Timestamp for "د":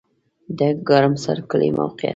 0.59-0.59